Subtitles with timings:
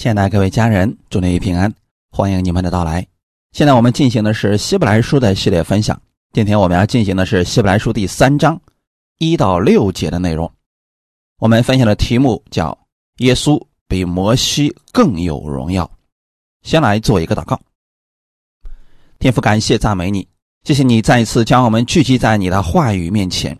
[0.00, 1.70] 亲爱的各位家人，祝您平安，
[2.10, 3.06] 欢迎你们的到来。
[3.52, 6.00] 现在我们进行的是希伯来书的系列分享，
[6.32, 8.58] 今天我们要进行的是希伯来书第三章
[9.18, 10.50] 一到六节的内容。
[11.38, 12.78] 我们分享的题目叫
[13.20, 15.90] “耶稣比摩西更有荣耀”。
[16.64, 17.60] 先来做一个祷告，
[19.18, 20.26] 天父，感谢赞美你，
[20.64, 23.54] 谢谢你再一次将我们聚集在你的话语面前，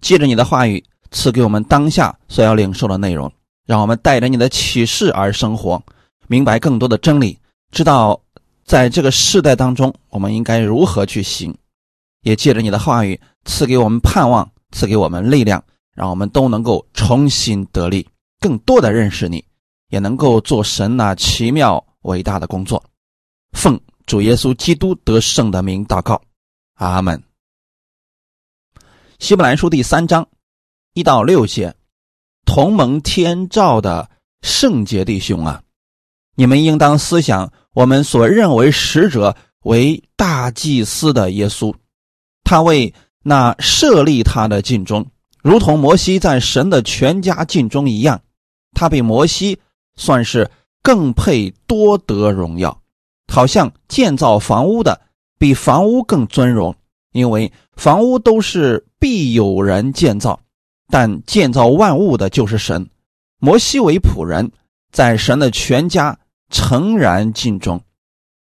[0.00, 3.30] 借着你的话语赐给我们当下所要领受的内容。
[3.66, 5.82] 让我们带着你的启示而生活，
[6.26, 7.38] 明白更多的真理，
[7.70, 8.20] 知道
[8.64, 11.56] 在这个世代当中我们应该如何去行。
[12.22, 15.62] 也借着你的话语赐给我们盼望，赐给我们力量，
[15.94, 18.08] 让我们都能够重新得力，
[18.40, 19.44] 更多的认识你，
[19.90, 22.82] 也能够做神那奇妙伟大的工作。
[23.52, 26.20] 奉主耶稣基督得胜的名祷告，
[26.76, 27.22] 阿门。
[29.18, 30.26] 希伯来书第三章
[30.94, 31.74] 一到六节。
[32.44, 34.08] 同盟天照的
[34.42, 35.62] 圣洁弟兄啊，
[36.36, 41.74] 你们应当思想我们所认为使者为大祭司的耶稣，
[42.44, 45.06] 他为那设立他的尽忠，
[45.42, 48.20] 如同摩西在神的全家尽忠一样，
[48.74, 49.58] 他比摩西
[49.96, 50.50] 算是
[50.82, 52.78] 更配多得荣耀，
[53.32, 55.00] 好像建造房屋的
[55.38, 56.76] 比房屋更尊荣，
[57.12, 60.38] 因为房屋都是必有人建造。
[60.88, 62.88] 但建造万物的就是神，
[63.38, 64.50] 摩西为仆人，
[64.92, 66.18] 在神的全家
[66.50, 67.82] 诚然尽忠，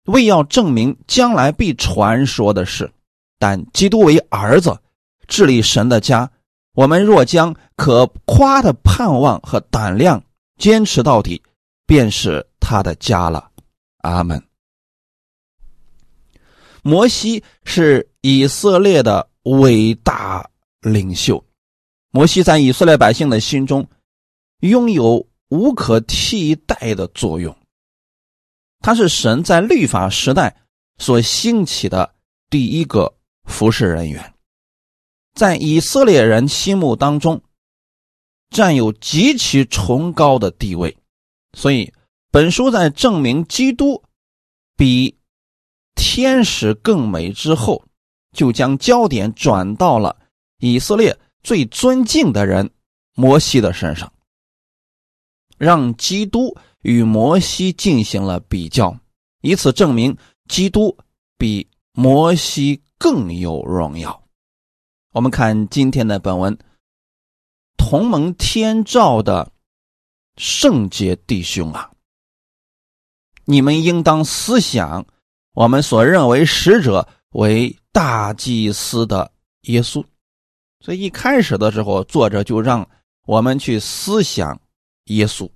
[0.07, 2.91] 为要证明将来必传说的事。
[3.39, 4.77] 但基督为儿子，
[5.27, 6.31] 治理神的家。
[6.75, 10.23] 我们若将可夸的盼望和胆量
[10.57, 11.43] 坚持到底，
[11.87, 13.51] 便是他的家了。
[13.99, 14.43] 阿门。
[16.83, 20.49] 摩西是以色列的伟大
[20.81, 21.45] 领袖。
[22.15, 23.89] 摩西在以色列百姓的心中
[24.61, 27.57] 拥有无可替代的作用，
[28.81, 30.55] 他是神在律法时代
[30.99, 32.15] 所兴起的
[32.51, 34.35] 第一个服侍人员，
[35.33, 37.43] 在以色列人心目当中
[38.51, 40.95] 占有极其崇高的地位，
[41.57, 41.91] 所以
[42.31, 44.03] 本书在证明基督
[44.77, 45.17] 比
[45.95, 47.83] 天使更美之后，
[48.37, 50.15] 就将焦点转到了
[50.59, 51.19] 以色列。
[51.43, 52.71] 最尊敬的人
[53.15, 54.13] 摩西的身上，
[55.59, 58.97] 让基督与摩西进行了比较，
[59.41, 60.17] 以此证明
[60.49, 60.97] 基督
[61.37, 64.23] 比摩西更有荣耀。
[65.13, 66.57] 我们看今天的本文，
[67.77, 69.53] 同盟天照的
[70.37, 71.91] 圣洁弟兄啊，
[73.45, 75.05] 你们应当思想
[75.53, 79.33] 我们所认为使者为大祭司的
[79.63, 80.05] 耶稣。
[80.83, 82.89] 所以一开始的时候，作者就让
[83.25, 84.61] 我们去思想
[85.05, 85.49] 耶稣，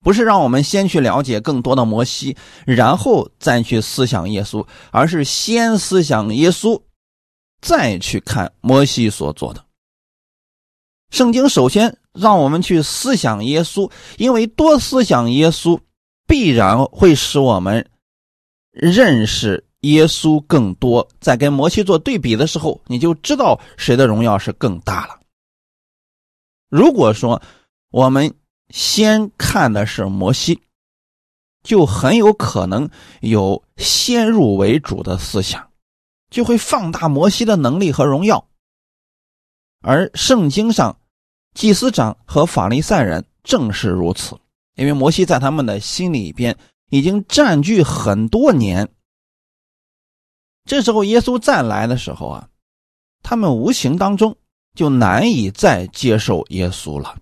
[0.00, 2.36] 不是让我们先去了解更多的摩西，
[2.66, 6.82] 然后再去思想耶稣，而是先思想耶稣，
[7.60, 9.64] 再去看摩西所做的。
[11.10, 15.78] 圣经首先让我们去思想耶稣，因为多思想耶稣，
[16.26, 17.88] 必然会使我们
[18.72, 19.67] 认识。
[19.82, 25.20] 耶稣更多，在跟摩西做对比的时候，你就知道谁的荣耀是更大了。
[26.68, 27.40] 如果说
[27.90, 28.34] 我们
[28.70, 30.60] 先看的是摩西，
[31.62, 32.90] 就很有可能
[33.20, 35.70] 有先入为主的思想，
[36.28, 38.48] 就会放大摩西的能力和荣耀。
[39.80, 40.98] 而圣经上，
[41.54, 44.36] 祭司长和法利赛人正是如此，
[44.74, 46.58] 因为摩西在他们的心里边
[46.90, 48.88] 已经占据很多年。
[50.68, 52.46] 这时候，耶稣再来的时候啊，
[53.22, 54.36] 他们无形当中
[54.74, 57.16] 就难以再接受耶稣了。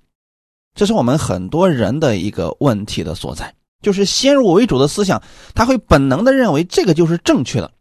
[0.75, 5.23] 这是我们很多人的一个问题的所在，就是先入为主的思想，
[5.55, 7.73] 他会本能的认为这个就是正确的，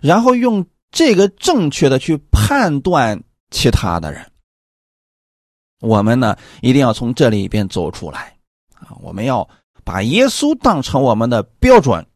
[0.00, 4.24] 然后用这个正确的去判断其他的人。
[5.80, 8.38] 我们呢，一定要从这里边走出来
[8.74, 8.94] 啊！
[9.02, 9.48] 我们要
[9.82, 12.06] 把耶稣当成我们的标准，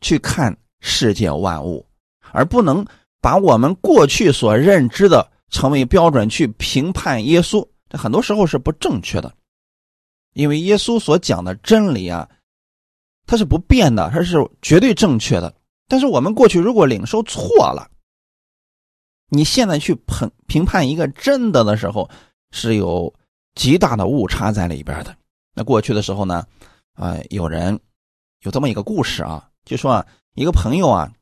[0.00, 1.86] 去看世界万物。
[2.32, 2.84] 而不能
[3.20, 9.32] 把我们过去所认知的成为标准去评判耶稣，这很多时候是不正确的。
[10.32, 12.28] 因为耶稣所讲的真理啊，
[13.26, 15.54] 它是不变的，它是绝对正确的。
[15.86, 17.90] 但是我们过去如果领受错了，
[19.28, 22.08] 你现在去评评判一个真的的时候，
[22.50, 23.12] 是有
[23.54, 25.14] 极大的误差在里边的。
[25.54, 26.46] 那过去的时候呢，
[26.94, 27.78] 啊，有人
[28.40, 31.12] 有这么一个故事啊，就说啊，一个朋友啊。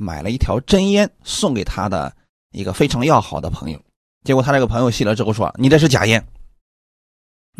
[0.00, 2.10] 买了一条真烟送给他的
[2.52, 3.78] 一个非常要好的朋友，
[4.24, 6.26] 结果他这个朋友吸了之后说：“你这是假烟。”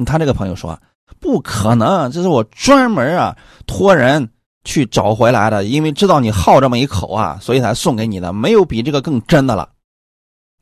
[0.06, 0.80] 他这个朋友说
[1.20, 4.26] ：“不可能，这是我专门啊托人
[4.64, 9.70] 去找回来的，因为知道你好这么一口啊，所以才送给你的，没有比这个更真的了。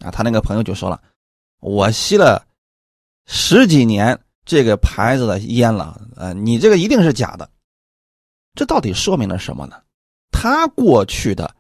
[0.01, 1.01] 啊，他那个朋友就说了，
[1.61, 2.45] 我吸了
[3.27, 7.49] 十几年这个牌子的烟了，呃，你这个一定是假的。
[8.55, 9.81] 这到底说明了什么呢？
[10.31, 11.55] 他过去的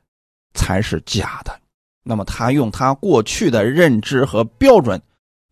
[0.58, 1.60] 才是假的，
[2.02, 5.00] 那么他用他过去的认知和标准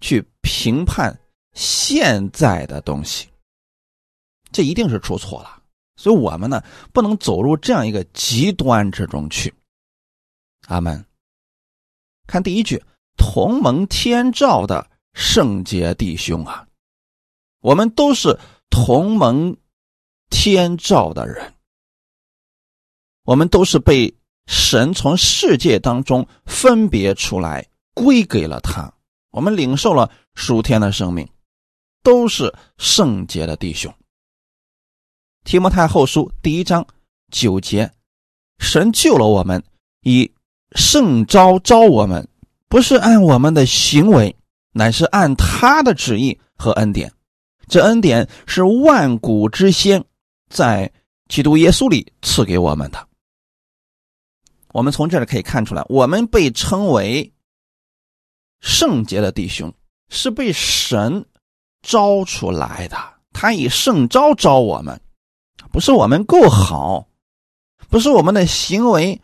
[0.00, 1.16] 去评判
[1.54, 3.28] 现在的东西，
[4.50, 5.62] 这一定是出错了。
[5.96, 6.60] 所以，我们呢
[6.92, 9.54] 不能走入这样一个极端之中去。
[10.66, 11.06] 阿门。
[12.26, 12.82] 看第一句，
[13.16, 16.66] 同盟天照的圣洁弟兄啊，
[17.60, 18.36] 我们都是
[18.68, 19.56] 同盟
[20.28, 21.54] 天照的人。
[23.24, 24.15] 我们都是被
[24.46, 28.92] 神从世界当中分别出来，归给了他。
[29.30, 31.28] 我们领受了属天的生命，
[32.02, 33.92] 都是圣洁的弟兄。
[35.44, 36.86] 提摩太后书第一章
[37.30, 37.90] 九节，
[38.58, 39.62] 神救了我们，
[40.02, 40.32] 以
[40.72, 42.26] 圣招招我们，
[42.68, 44.34] 不是按我们的行为，
[44.72, 47.12] 乃是按他的旨意和恩典。
[47.68, 50.04] 这恩典是万古之先，
[50.48, 50.90] 在
[51.28, 53.08] 基督耶稣里赐给我们的。
[54.76, 57.32] 我们从这里可以看出来，我们被称为
[58.60, 59.72] 圣洁的弟兄，
[60.10, 61.24] 是被神
[61.80, 62.98] 招出来的。
[63.32, 65.00] 他以圣招招我们，
[65.72, 67.08] 不是我们够好，
[67.88, 69.22] 不是我们的行为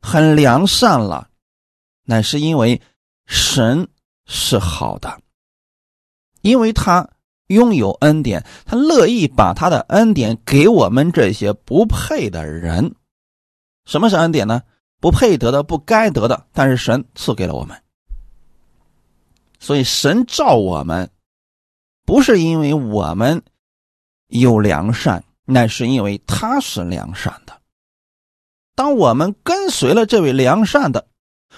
[0.00, 1.30] 很良善了，
[2.04, 2.80] 乃是因为
[3.26, 3.88] 神
[4.26, 5.20] 是好的，
[6.42, 7.10] 因为他
[7.48, 12.94] 拥有恩典，他乐意把他的恩典给我们这些不配的人。
[13.84, 14.62] 什么是恩典呢？
[15.02, 17.82] 不配得的、不该得的，但是神赐给了我们，
[19.58, 21.10] 所以神造我们，
[22.06, 23.42] 不是因为我们
[24.28, 27.60] 有良善，乃是因为他是良善的。
[28.76, 31.08] 当我们跟随了这位良善的，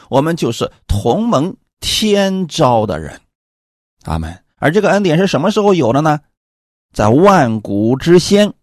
[0.09, 3.21] 我们就是同盟天朝的人。
[4.05, 4.43] 阿门。
[4.57, 6.19] 而这个恩典是什么时候有的呢？
[6.95, 8.55] 在万古之先，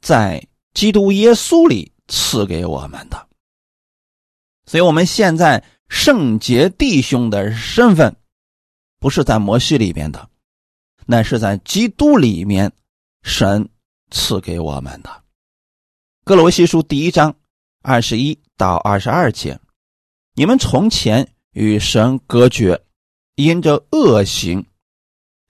[0.00, 3.26] 在基督耶稣里赐给我们的。
[4.72, 8.16] 所以，我们现在圣洁弟兄的身份，
[8.98, 10.30] 不是在摩西里边的，
[11.04, 12.72] 乃是在基督里面，
[13.22, 13.68] 神
[14.10, 15.24] 赐给我们的。
[16.24, 17.36] 哥罗西书第一章
[17.82, 19.60] 二十一到二十二节：
[20.32, 22.82] 你们从前与神隔绝，
[23.34, 24.64] 因着恶行，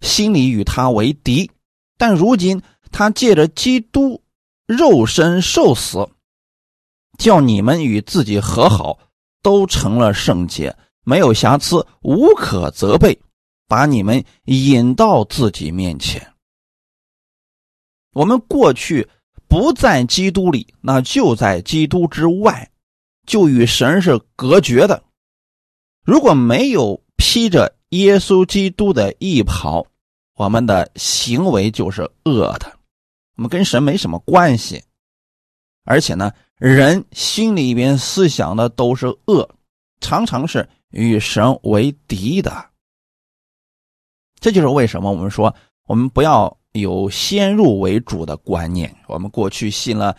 [0.00, 1.48] 心里与他为敌；
[1.96, 2.60] 但如今
[2.90, 4.20] 他借着基督
[4.66, 6.10] 肉身受死，
[7.18, 8.98] 叫你们与自己和好。
[9.42, 13.20] 都成了圣洁，没有瑕疵，无可责备，
[13.66, 16.32] 把你们引到自己面前。
[18.12, 19.08] 我们过去
[19.48, 22.70] 不在基督里，那就在基督之外，
[23.26, 25.02] 就与神是隔绝的。
[26.04, 29.86] 如果没有披着耶稣基督的衣袍，
[30.34, 32.78] 我们的行为就是恶的，
[33.36, 34.84] 我们跟神没什么关系，
[35.84, 36.32] 而且呢。
[36.62, 39.50] 人心里边思想的都是恶，
[40.00, 42.66] 常常是与神为敌的。
[44.38, 45.52] 这就是为什么我们说，
[45.88, 48.94] 我们不要有先入为主的观念。
[49.08, 50.16] 我们过去信了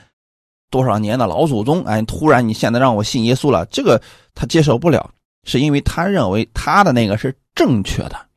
[0.69, 4.01] 多少年的老祖宗，哎，突然你现在让我信耶稣了，这个
[4.35, 5.11] 他接受不了，
[5.45, 8.27] 是因为他认为他的那个是正确的。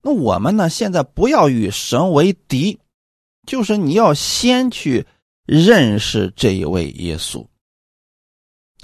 [0.00, 0.70] 那我们呢？
[0.70, 2.78] 现在不要与神为敌，
[3.46, 5.06] 就是你要先去。
[5.48, 7.46] 认识这一位耶稣，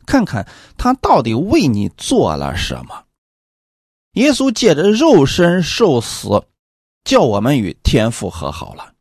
[0.07, 3.05] 看看他到底为你做了什么。
[4.13, 6.47] 耶稣借着肉身受死，
[7.05, 8.95] 叫我们与天父和好了。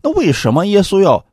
[0.00, 1.26] 那为什么耶稣要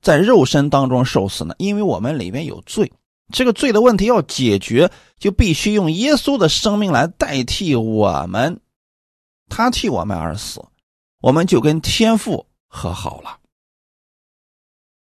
[0.00, 1.56] 在肉身当中受死呢？
[1.58, 2.92] 因为我们里面有罪，
[3.32, 8.60] 这个罪的问题要解决，就必须用耶稣的生命来代替我们，
[9.48, 10.64] 他替我们而死，
[11.22, 13.40] 我们就跟天父和好了。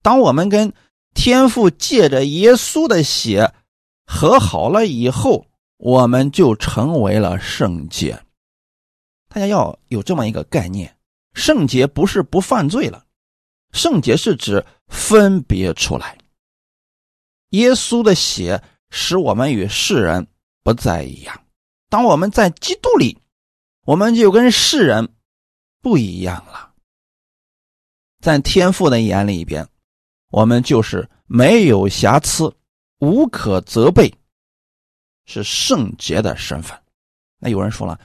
[0.01, 0.73] 当我们跟
[1.13, 3.53] 天父借着耶稣的血
[4.05, 5.45] 和好了以后，
[5.77, 8.23] 我们就成为了圣洁。
[9.27, 10.97] 大家要有这么一个概念：
[11.33, 13.05] 圣洁不是不犯罪了，
[13.71, 16.17] 圣洁是指分别出来。
[17.49, 20.25] 耶稣的血使我们与世人
[20.63, 21.43] 不再一样。
[21.89, 23.19] 当我们在基督里，
[23.85, 25.13] 我们就跟世人
[25.81, 26.73] 不一样了。
[28.19, 29.67] 在天父的眼里边。
[30.31, 32.51] 我们就是没有瑕疵、
[32.99, 34.11] 无可责备，
[35.25, 36.77] 是圣洁的身份。
[37.37, 37.99] 那有人说了，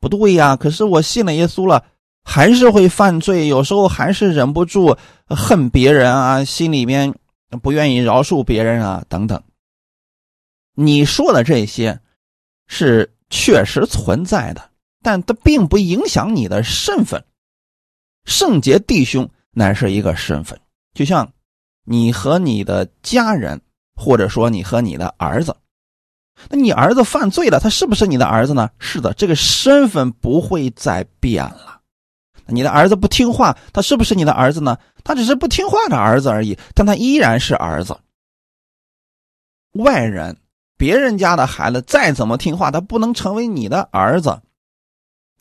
[0.00, 1.84] 不对呀，可是我信了耶稣了，
[2.24, 7.14] 还是会犯罪，有时候还是忍不住恨别人啊，心里面
[7.62, 9.42] 不愿意饶恕别人啊，等等。
[10.74, 12.00] 你说的这些
[12.66, 14.70] 是确实存在的，
[15.02, 17.24] 但它并不影响你的身份。
[18.24, 20.60] 圣洁弟兄乃是一个身份，
[20.94, 21.32] 就像
[21.86, 23.60] 你和你的家人，
[23.94, 25.56] 或者说你和你的儿子。
[26.50, 28.68] 那你儿子犯罪了，他是不是你的儿子呢？
[28.78, 31.80] 是的，这个身份不会再变了。
[32.48, 34.76] 你的儿子不听话，他是不是你的儿子呢？
[35.02, 37.98] 他只是不听话的儿子而已，但他依然是儿子。
[39.72, 40.36] 外人、
[40.76, 44.42] 别人家的孩子再怎么听话，他不能成为你的儿子，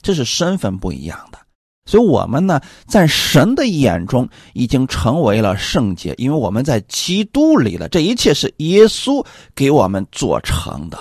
[0.01, 1.39] 这是身份不一样的。
[1.85, 7.87] 所以，我们呢，在神的眼中已经成为了圣洁，因为我们在基督里了。
[7.87, 9.23] 这一切是耶稣
[9.53, 10.97] 给我们做成的，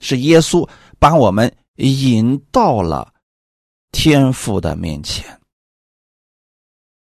[0.00, 0.66] 是耶稣
[0.98, 3.12] 把我们引到了
[3.92, 5.38] 天父的面前。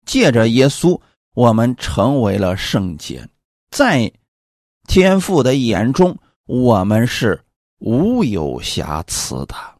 [0.06, 0.98] 借着耶稣，
[1.34, 3.28] 我们成为了圣洁，
[3.70, 4.10] 在
[4.88, 7.42] 天父的眼中，我们是
[7.78, 9.75] 无有瑕疵的。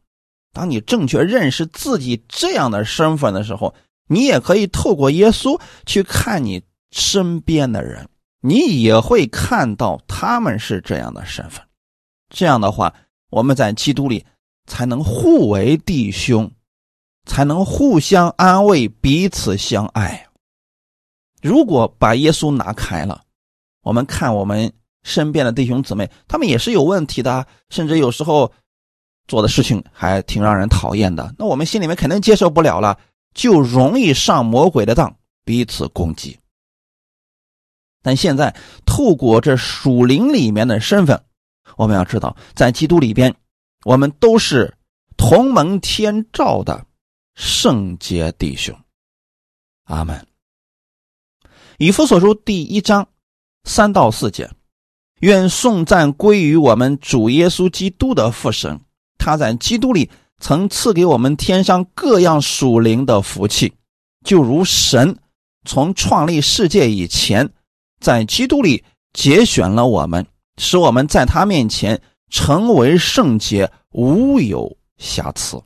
[0.56, 3.74] 当你正确认识自己这样的身份的时候，
[4.08, 8.08] 你也可以透过耶稣去看你身边的人，
[8.40, 11.62] 你也会看到他们是这样的身份。
[12.30, 12.94] 这样的话，
[13.28, 14.24] 我们在基督里
[14.66, 16.50] 才能互为弟兄，
[17.26, 20.26] 才能互相安慰，彼此相爱。
[21.42, 23.24] 如果把耶稣拿开了，
[23.82, 24.72] 我们看我们
[25.02, 28.50] 身边的弟兄姊妹，他们也是有问题的，甚至有时候。
[29.28, 32.98] 做的事情还挺让人讨厌的，那我们心里面肯定接受不了了，
[33.34, 36.38] 就容易上魔鬼的当，彼此攻击。
[38.02, 38.54] 但现在
[38.84, 41.24] 透过这属灵里面的身份，
[41.76, 43.34] 我们要知道，在基督里边，
[43.84, 44.72] 我们都是
[45.16, 46.86] 同盟天照的
[47.34, 48.78] 圣洁弟兄。
[49.86, 50.24] 阿门。
[51.78, 53.08] 以弗所书第一章
[53.64, 54.48] 三到四节，
[55.18, 58.80] 愿颂赞归于我们主耶稣基督的父神。
[59.26, 63.72] 他在基督里曾赐给我们天上各样属灵的福气，
[64.24, 65.18] 就如神
[65.64, 67.50] 从创立世界以前，
[67.98, 70.24] 在基督里节选了我们，
[70.58, 75.60] 使我们在他面前成为圣洁，无有瑕疵。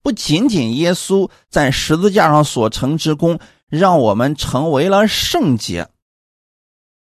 [0.00, 5.88] 不仅仅耶稣在十字架上所成之功，让我们成为了圣洁，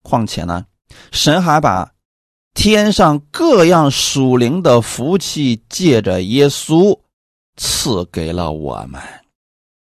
[0.03, 0.67] 况且呢，
[1.11, 1.93] 神还把。
[2.61, 6.99] 天上各样属灵的福气，借着耶稣
[7.57, 9.01] 赐给了我们。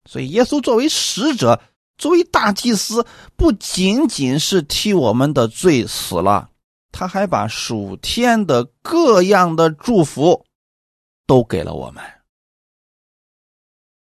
[0.04, 1.58] 所以，耶稣作为使者，
[1.96, 6.50] 作为大祭司，不仅仅是替我们的罪死了，
[6.92, 10.44] 他还把属天的各样的祝福
[11.26, 12.04] 都给了我们。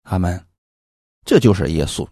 [0.03, 0.45] 阿门。
[1.25, 2.05] 这就是耶稣，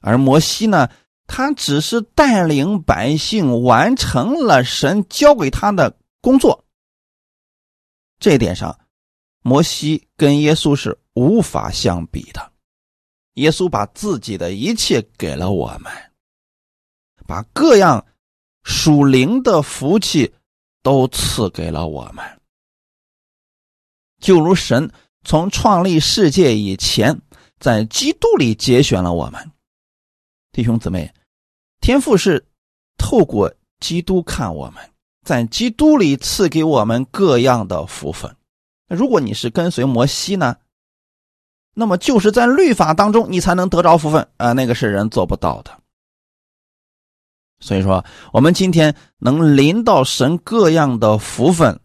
[0.00, 0.88] 而摩西呢？
[1.26, 6.64] 他只是带领百姓完成了神交给他的工作。
[8.18, 8.78] 这点上，
[9.42, 12.52] 摩西跟耶稣是无法相比的。
[13.34, 15.90] 耶稣把自己的一切给了我们，
[17.26, 18.04] 把各样
[18.62, 20.34] 属灵的福气
[20.82, 22.22] 都赐给了我们，
[24.20, 24.92] 就如神
[25.24, 27.22] 从创立世界以前，
[27.58, 29.50] 在基督里节选了我们，
[30.52, 31.12] 弟兄姊妹。
[31.80, 32.46] 天赋是
[32.96, 34.90] 透过基督看我们，
[35.24, 38.36] 在基督里赐给我们各样的福分。
[38.86, 40.56] 如果你是跟随摩西呢，
[41.74, 45.76] 那么就是在律法当中你才能得着福分啊，那个是人做不到的。
[47.58, 51.80] 所以说，我们今天能临到神各样的福分，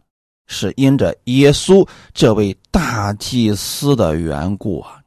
[0.45, 5.01] 是因着耶稣这位大祭司的缘故啊。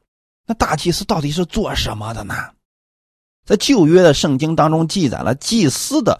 [0.47, 2.33] 那大祭司到底是做什么的呢？
[3.51, 6.17] 在旧约的圣经当中记载了祭司的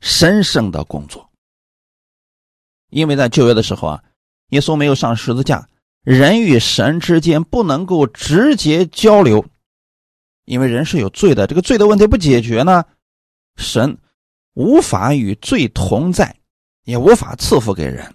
[0.00, 1.28] 神圣的工作，
[2.88, 4.02] 因为在旧约的时候啊，
[4.48, 5.68] 耶稣没有上十字架，
[6.02, 9.44] 人与神之间不能够直接交流，
[10.46, 12.82] 因为人是有罪的，这个罪的问题不解决呢，
[13.56, 13.98] 神
[14.54, 16.34] 无法与罪同在，
[16.84, 18.14] 也无法赐福给人，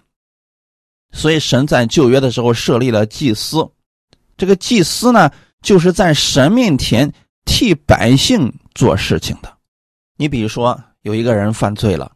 [1.12, 3.70] 所以神在旧约的时候设立了祭司，
[4.36, 5.30] 这个祭司呢，
[5.62, 7.14] 就是在神面前。
[7.48, 9.50] 替百姓做事情的，
[10.18, 12.12] 你比如说有一个人犯罪了，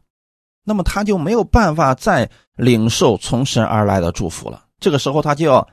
[0.63, 4.63] 那么他就没有办法再领受从神而来的祝福了。
[4.79, 5.67] 这个时候他就要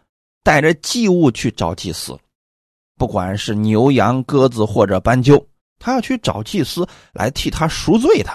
[0.44, 2.18] 带着祭物去找祭司，
[2.98, 5.46] 不管是牛羊鸽子或者斑鸠，
[5.78, 8.32] 他要去找祭司来替他赎罪的。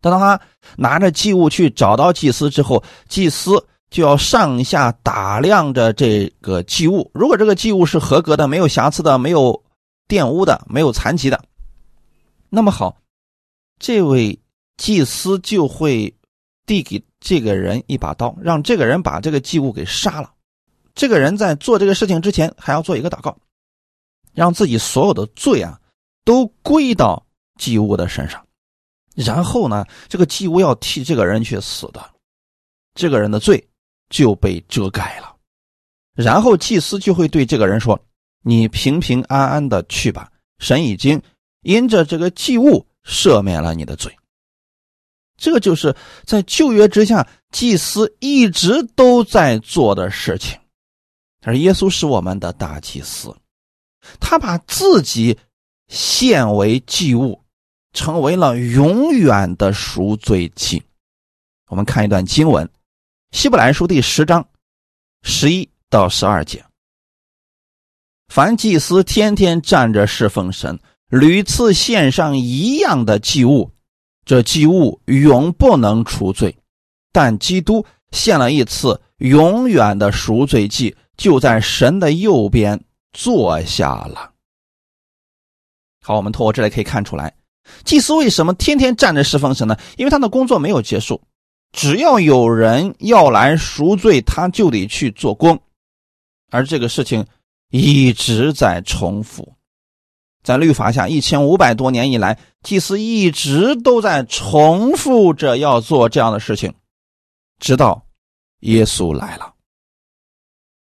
[0.00, 0.40] 等到他
[0.76, 9.63] 拿着祭物去找到祭司之后，祭司就要上下打量着这个祭物，如果这个祭物是合格的、没有瑕疵的、没有
[10.08, 11.44] 玷污的、没有残疾的，
[12.48, 13.00] 那么好，
[13.78, 14.38] 这位
[14.76, 16.14] 祭司就会
[16.66, 20.32] 递给这个人一把刀，让这个人把这个祭物给杀了。
[20.94, 23.36] 这个人在做这个事情之前，还要做一个祷告，
[24.32, 25.80] 让自己所有的罪啊
[26.24, 27.26] 都归到
[27.58, 28.46] 祭物的身上，
[29.14, 32.10] 然后呢，这个祭物要替这个人去死的，
[32.94, 33.68] 这个人的罪。
[34.10, 35.34] 就被遮盖了，
[36.14, 37.98] 然后祭司就会对这个人说
[38.44, 41.20] ：“你平平安安的去吧，神已经
[41.62, 44.16] 因着这个祭物赦免了你的罪。”
[45.36, 50.60] 这就是在旧约之下祭司一直都在做的事情。
[51.42, 53.36] 而耶稣是我们的大祭司，
[54.20, 55.36] 他把自己
[55.88, 57.42] 献为祭物，
[57.92, 60.82] 成为了永远的赎罪祭。
[61.66, 62.70] 我们看一段经文。
[63.32, 64.46] 希伯来书第十章
[65.22, 66.64] 十一到十二节：
[68.34, 73.70] 凡祭司天天站着侍奉神，屡次献上一样的祭物，
[74.24, 76.50] 这祭物永不能除罪；
[77.12, 84.32] 但基督献了一次永远的赎罪祭，就在神的右边坐下了。
[86.02, 87.32] 好，我们通过这里可以看出来，
[87.84, 89.76] 祭司为什么天天站着侍奉神呢？
[89.96, 91.22] 因为他的工作没有结束。
[91.70, 95.56] 只要有人要来赎罪，他就得去做工，
[96.50, 97.24] 而这个事情
[97.76, 99.52] 一直在重复。
[100.44, 106.72] 在律法下，一千五百多年以来，祭司一直都在重复着要做这样的事情，
[107.58, 108.06] 直到
[108.60, 109.52] 耶稣来了。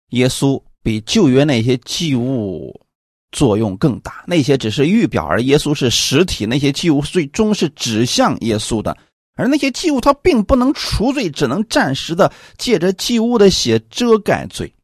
[0.09, 2.85] 耶稣比旧约那些祭物
[3.31, 6.45] 作用更大，那些只是预表，而耶稣是实体。
[6.47, 8.99] 那些祭物最终是指向耶稣的。
[9.37, 14.75] 而那些祭物，它并不能除罪，只能暂时的借着祭物的血遮盖罪。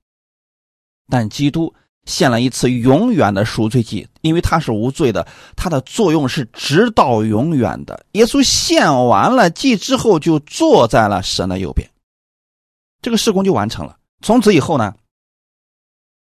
[1.08, 1.74] 但基督
[2.08, 8.04] 献了一次永远的赎罪祭，因为他是无罪的，他的作用是直到永远的。
[8.12, 11.88] 耶稣献完了祭之后，就坐在了神的右边，
[13.02, 13.96] 这个事工就完成了。
[14.22, 14.94] 从此以后呢，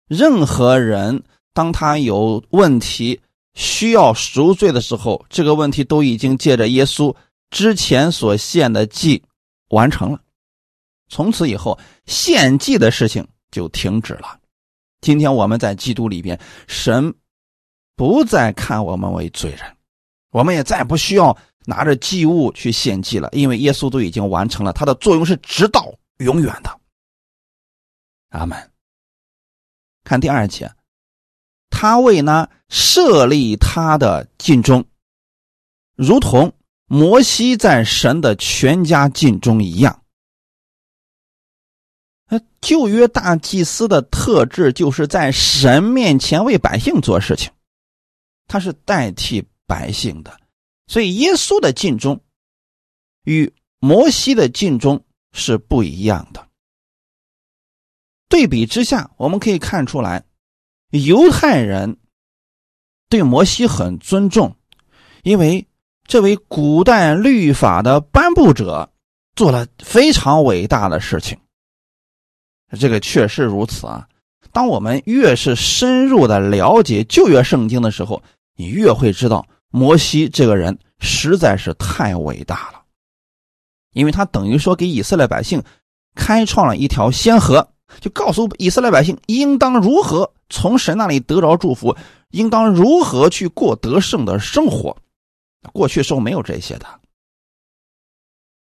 [0.09, 3.21] 任何人当他有问题
[3.55, 7.15] 需要赎罪的时候，这个问题都已经借着耶稣。
[7.51, 9.23] 之前所献的祭
[9.69, 10.21] 完成了，
[11.09, 14.38] 从此以后献祭的事情就停止了。
[15.01, 17.15] 今天我们在基督里边，神
[17.97, 19.77] 不再看我们为罪人，
[20.31, 26.81] 我们也再不需要拿着祭物去献祭了，因为耶稣都已经完成了，他的作用是直到永远的。
[28.31, 28.71] 阿门。
[30.05, 30.73] 看第二节，
[31.71, 34.85] 他为呢设立他的尽忠，
[35.97, 36.53] 如同。
[36.91, 40.05] 摩西在神的全家境中一样，
[42.29, 47.51] 那旧约大祭司的特质就是在神面前为百姓做事情，
[48.47, 50.39] 他是代替百姓的，
[50.87, 52.21] 所以耶稣的尽忠
[53.25, 56.47] 与摩西的尽忠是不一样的。
[58.29, 60.25] 对比之下，我们可以看出来，
[60.91, 61.97] 犹太人
[63.09, 64.57] 对摩西很尊重，
[65.23, 65.67] 因为。
[66.11, 68.91] 这位古代律法的颁布者
[69.37, 71.39] 做了非常伟大的事情，
[72.79, 74.07] 这个确实如此啊！
[74.53, 78.23] 当我们越是深入的了解旧约圣经的时候，
[78.57, 82.83] 你越会知道摩西这个人实在是太伟大了，
[83.93, 85.63] 因为他等于说给以色列百姓
[86.15, 87.67] 开创了一条先河，
[88.01, 91.97] 就告诉以色列百姓应当如何从神那里得着祝福，
[92.31, 94.97] 应当如何去过得胜的生活。
[95.73, 96.87] 过去时候没有这些的。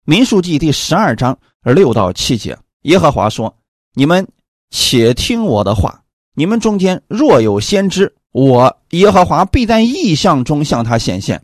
[0.06, 3.56] 民数记第十二章六到七节，耶和华说
[3.94, 4.28] ：“你们
[4.70, 6.04] 且听我的话，
[6.36, 11.44] 你们中间若有先知，我耶和华必在异象中向他显现，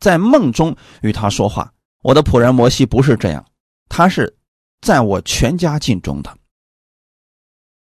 [0.00, 1.72] 在梦中与他说话。
[2.02, 3.44] 我的仆人摩西不是这样，
[3.88, 4.36] 他是
[4.80, 6.36] 在我全家尽中的。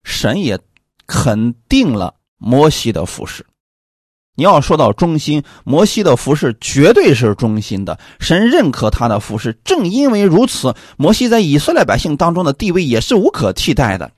[0.04, 0.58] 神也
[1.06, 3.46] 肯定了摩西的服饰。
[4.36, 9.56] 你要说到忠心，摩西的服饰绝对是忠心的，神认可他的服饰。
[9.64, 14.10] 正因为如此，摩西在以色列百姓当中的地位也是无可替代的，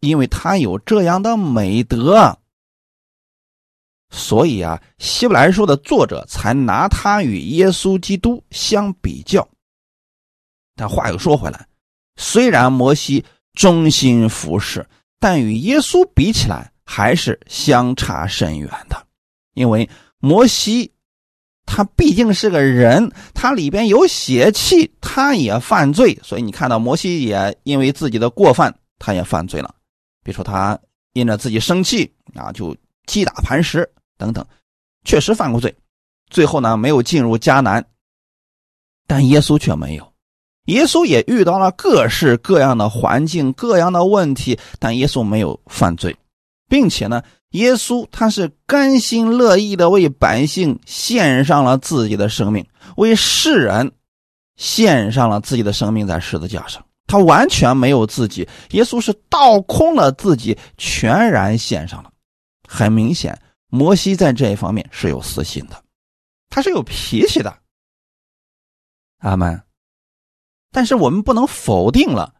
[0.00, 2.38] 因为他有这样的美德。
[4.10, 9.46] 所以啊，希伯来书的作者才拿他与耶稣基督相比较。
[10.74, 11.66] 但话又说回来，
[12.16, 14.88] 虽然摩西忠心服侍，
[15.20, 19.07] 但与耶稣比起来，还是相差甚远的。
[19.58, 19.88] 因为
[20.20, 20.90] 摩西
[21.66, 26.18] 他毕竟是个人，他里边有血气，他也犯罪。
[26.22, 29.74] 所以你看到摩西也因为自己的过犯，他也犯罪了。
[30.22, 30.78] 比如说他
[31.12, 32.74] 因着自己生气啊，就
[33.06, 34.46] 击打磐石等等，
[35.04, 35.74] 确实犯过罪。
[36.30, 37.84] 最后呢，没有进入迦南，
[39.06, 40.12] 但耶稣却没有。
[40.66, 46.14] 耶稣也遇到了各式各样的环境、各样的问题，但耶稣没有犯罪，
[46.68, 53.90] 并且呢，耶稣他是甘心乐意的为百姓献上了自己的生命，为世人
[54.56, 56.84] 献上了自己的生命在十字架上。
[57.06, 62.12] 他完全没有自己，耶稣是倒空了自己，全然献上了。
[62.68, 65.82] 很明显，摩西在这一方面是有私心的，
[66.50, 67.56] 他是有脾气的。
[69.20, 69.58] 阿门。
[70.70, 72.34] 但是我们不能否定了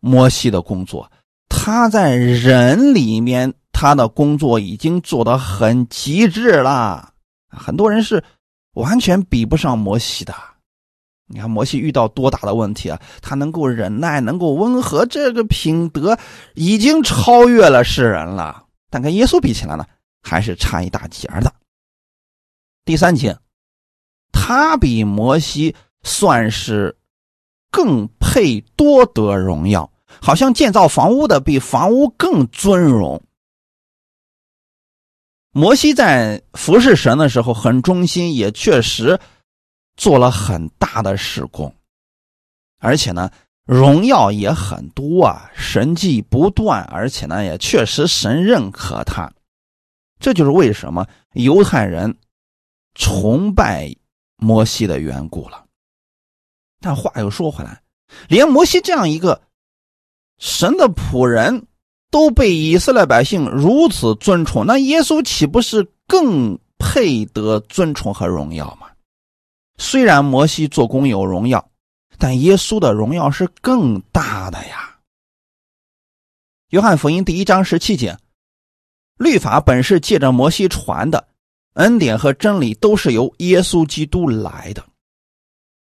[0.00, 1.12] 摩西的工作，
[1.50, 3.52] 他在人里面
[3.84, 7.12] 他的工作已经做得很极致了。
[7.50, 8.24] 很多人是
[8.76, 10.34] 完全比不上摩西的。
[11.26, 12.98] 你看摩西遇到多大的问题啊？
[13.20, 16.18] 他能够忍耐，能够温和，这个品德
[16.54, 18.64] 已经超越了世人了。
[18.88, 19.84] 但跟耶稣比起来呢，
[20.22, 21.52] 还是差一大截的。
[22.86, 23.36] 第三节，
[24.32, 26.96] 他比摩西算是
[27.70, 29.92] 更配多得荣耀，
[30.22, 33.22] 好像建造房屋的比房屋更尊荣。
[35.54, 39.18] 摩西在服侍神的时候很忠心，也确实。
[39.96, 41.72] 做了很大的事工，
[42.80, 43.30] 而且呢，
[43.64, 49.32] 荣耀也很多啊，神迹不断，而且呢，也确实神认可他。
[50.18, 52.12] 这就是为什么犹太人
[52.96, 53.94] 崇拜
[54.36, 55.64] 摩西的缘故了。
[56.80, 57.80] 但话又说回来，
[58.26, 59.40] 连摩西这样一个
[60.38, 61.68] 神的仆人，
[62.14, 68.86] 都被以色列百姓如此尊崇，那耶稣岂不是更配得尊崇和荣耀吗？
[69.78, 71.68] 虽然摩西做工有荣耀，
[72.16, 74.96] 但耶稣的荣耀是更大的呀。
[76.70, 78.16] 约翰福音第一章十七节，
[79.18, 81.26] 律法本是借着摩西传的，
[81.72, 84.84] 恩典和真理都是由耶稣基督来的。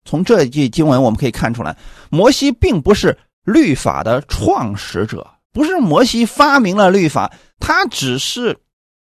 [0.04, 1.78] 从这一句经文我们可以看出来，
[2.10, 8.58] 摩西并不是律法的创始者，不是摩西发明了律法，他只是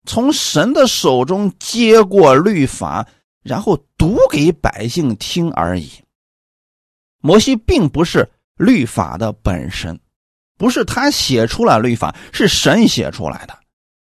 [0.06, 3.08] 从神的手中接过律法。
[3.43, 5.89] 然后读给百姓听而已。
[7.21, 9.97] 摩西并不是律法的本身，
[10.58, 13.58] 不是他写出了律法，是神写出来的。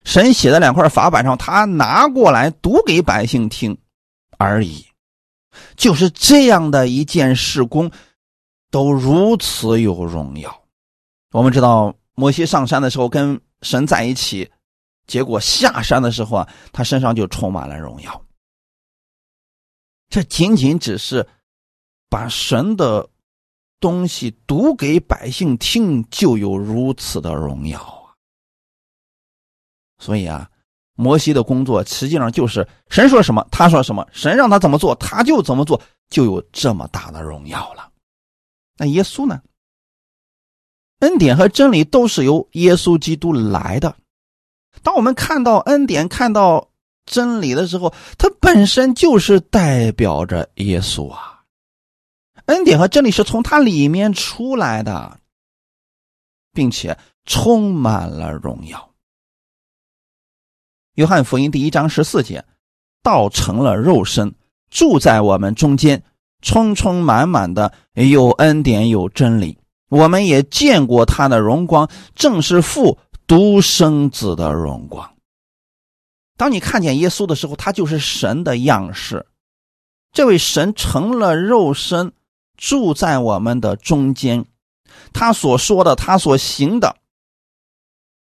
[0.06, 3.77] 神写在两块法板上，他拿过来读给百姓听
[4.38, 4.86] 而已。
[5.75, 7.91] 就是这样的一件事工，
[8.71, 10.63] 都如此有荣耀。
[11.34, 14.51] 我们知道，摩西上山的时候跟神在一起，
[15.06, 18.25] 结果下山的时候啊，他身上就充满了荣耀。
[20.10, 21.27] 这仅仅只是
[22.10, 23.08] 把神的
[23.80, 28.17] 东西读给百姓听，就有如此的荣耀啊！
[29.99, 30.49] 所以啊，
[30.95, 37.91] 摩西的工作实际上就是神说什么，他说什么，神让他怎么做，他就怎么做，就有这么大的荣耀了。
[38.75, 39.39] 那耶稣呢？
[40.99, 43.95] 恩典和真理都是由耶稣基督来的。
[44.83, 46.69] 当我们看到恩典，看到。
[47.10, 51.41] 真理的时候，它本身就是代表着耶稣啊，
[52.47, 55.17] 恩典和真理是从它里面出来的，
[56.51, 58.89] 并且充满了荣耀。
[60.95, 62.43] 约翰福音第一章十四节，
[63.01, 64.36] 道成了肉身，
[64.69, 66.03] 住在我们中间，
[66.41, 69.57] 充充满满的有恩典有真理。
[69.89, 75.15] 我们也见过他的荣光，正是父独生子的荣光。
[76.36, 79.26] 当你看见耶稣的时候，他就是神的样式。
[80.12, 82.13] 这位神成了肉身，
[82.56, 84.45] 住在我们的中间。
[85.13, 86.97] 他所说的，他所行的，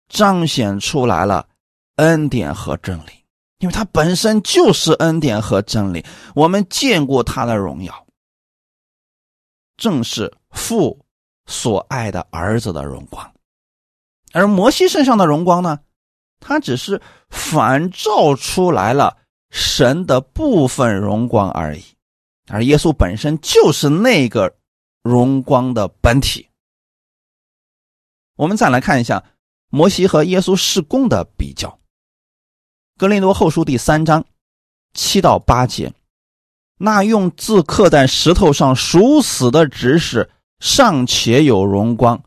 [0.08, 1.48] 彰显出来了
[1.96, 3.24] 恩典和真理。
[3.58, 6.04] 因为他本身就是恩典和真理。
[6.34, 8.06] 我们见过他的荣耀，
[9.76, 11.04] 正是父
[11.48, 13.32] 所爱的儿子的荣光。
[14.32, 15.80] 而摩西身上的荣光呢？
[16.40, 19.16] 他只是反照出来了
[19.50, 21.82] 神的部分荣光而已，
[22.46, 24.56] 而耶稣本身就是那个
[25.02, 26.48] 荣光的本体。
[28.36, 29.24] 我们再来看一下
[29.68, 31.70] 摩西和耶稣施工的比较，
[32.96, 34.24] 《格林多后书》第三章
[34.94, 35.92] 七到八节，
[36.76, 40.30] 那用字刻在石头上属死的指示
[40.60, 42.22] 尚且有荣光。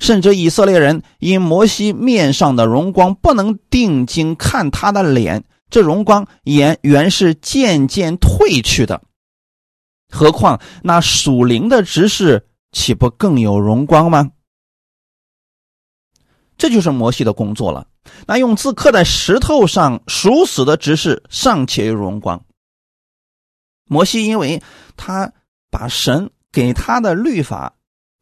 [0.00, 9.02] 甚至以色列人因摩西面上的荣光不能定睛看他的脸，这荣光也原是渐渐褪去的。
[10.08, 14.32] 何况那属灵的执事岂不更有荣光吗？
[16.58, 17.86] 这就是摩西的工作了。
[18.26, 22.44] 那用字刻在石头上属死的执事尚且有荣光。
[23.86, 24.62] 摩西因为
[24.96, 25.32] 他
[25.70, 27.73] 把神给他的律法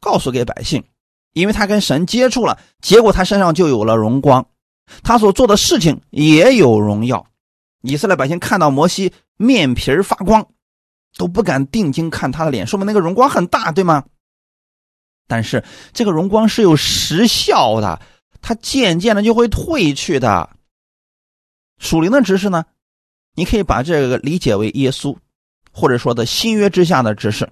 [0.03, 0.83] 告诉给百姓，
[1.31, 4.45] 因为他跟神接触了，结果他身上就有了荣光，
[5.01, 7.25] 他所做的事情也有荣耀。
[7.81, 10.45] 以色列百姓看到摩西面皮发光。
[11.15, 14.03] 都不敢定睛看他的脸，说明那个荣光很大，对吗？
[15.27, 15.63] 但是
[15.93, 18.01] 这个荣光是有时效的，
[18.41, 20.49] 它渐渐的就会褪去的。
[21.77, 22.65] 属灵的知识呢，
[23.35, 25.15] 你可以把这个理解为耶稣，
[25.71, 27.47] 或者说的新约之下的知识。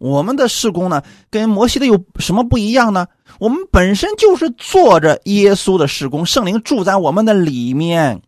[0.00, 3.06] 我们的事工呢，跟摩西的有什么不一样呢？
[3.38, 8.22] 我们本身就是做着耶稣的事工，圣灵住在我们的里面，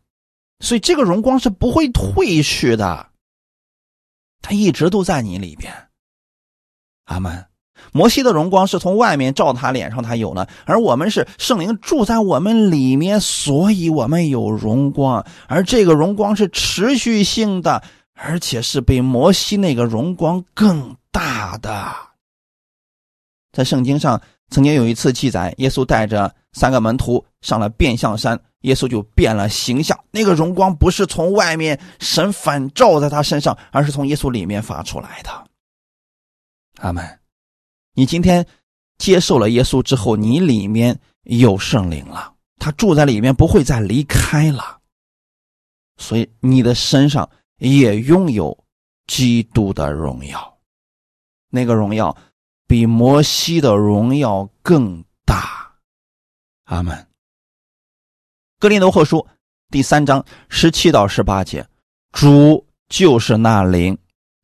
[0.61, 3.07] 所以这个荣光是不会褪去的。
[4.43, 5.73] 他一直都在你里边，
[7.07, 7.47] 阿门。
[7.91, 15.25] 摩西的荣光是从外面照他脸上，他有了；而我们是圣灵住在我们里面，所以我们有荣光。
[15.49, 17.83] 而这个荣光是持续性的，
[18.15, 21.95] 而且是比摩西那个荣光更大的。
[23.53, 28.41] 在圣经上曾经有一次记载，耶稣带着三个门徒上了变相山。
[28.63, 35.49] 耶稣就变了形象，那个荣光不是从外面神反照在他身上，而是从耶稣里面发出来的。
[36.79, 37.19] 阿门。
[37.95, 38.47] 你今天
[38.99, 44.79] 接受了耶稣之后，你里面有圣灵了，他住在里面，不会再离开了。
[45.97, 48.57] 所以你的身上也拥有
[49.09, 50.52] 基督的荣耀，
[51.55, 52.17] 那个荣耀
[52.67, 55.71] 比摩西的荣耀更大。
[56.65, 57.07] 阿门。
[58.59, 59.27] 格林德后书
[59.71, 61.67] 第三章十七到十八节，
[62.13, 63.99] 主就是那灵，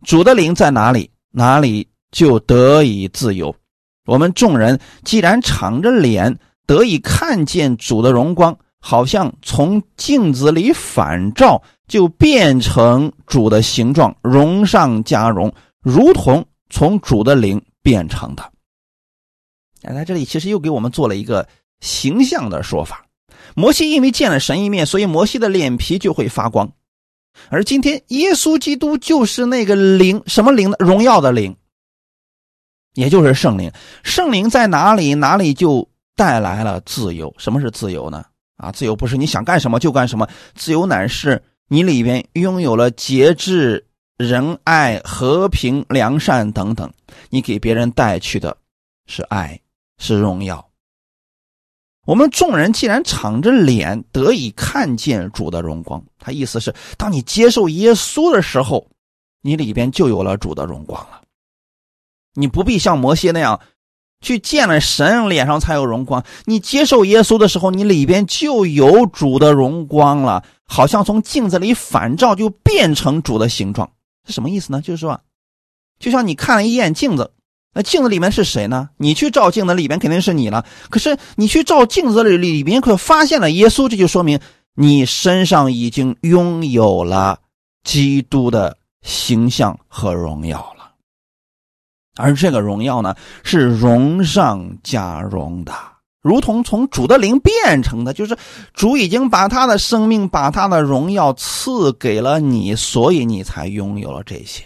[0.04, 3.56] 主的灵在哪里，哪里就得以自由。
[4.04, 18.52] 我们众人既然敞着脸得以看见主的荣光，好像从镜子里反照，就变成主的形状，荣上加荣，如同从主的灵变成的。
[19.82, 21.48] 哎，在这里其实又给我们做了一个
[21.80, 23.06] 形象的说法。
[23.54, 26.70] 摩西因为见了神一面，所以摩西的脸皮就会发光。
[27.50, 30.76] 而今天，耶稣基督就是那个灵，什么灵呢？
[30.80, 31.56] 荣耀的灵，
[32.94, 33.70] 也就是圣灵。
[34.02, 37.32] 圣灵在哪里，哪里就带来了自由。
[37.38, 38.24] 什么是自由呢？
[38.56, 43.86] 啊，自由不是你想干什么就干什么，自由乃是你里边拥有了节制、
[44.18, 46.92] 仁爱、和平、良善等等，
[47.30, 48.56] 你给别人带去的
[49.06, 49.60] 是爱，
[49.96, 50.68] 是荣耀。
[52.04, 58.88] 我们众人既然敞着脸得以看见主的荣光，他意思是，当你接受耶稣的时候，
[59.40, 61.22] 你里边就有了主的荣光了。
[62.34, 63.60] 你不必像摩西那样，
[64.20, 66.24] 去见了神脸上才有荣光。
[66.46, 73.88] 你接受耶稣的时候，你里边就有主的荣光了，好像从镜子里反照，就变成主的形状。
[74.28, 74.80] 是什么意思呢？
[74.80, 75.20] 就是说，
[75.98, 77.32] 就像你看了一眼镜子。
[77.74, 78.88] 那镜子里面是谁呢？
[78.96, 80.64] 你去照镜子里面肯定是你了。
[80.90, 84.40] 可是你去照镜子里里面，可发现了耶稣，这就说明
[84.74, 87.40] 你身上已经拥有了
[87.84, 90.92] 基督的形象和荣耀了。
[92.16, 93.14] 而这个荣耀呢，
[93.44, 95.72] 是荣上加荣的，
[96.28, 98.36] 如同从主的灵变成的，就是
[98.74, 104.62] 主已经把他的生命、把他的荣耀赐给了你，所以你才拥有了这些。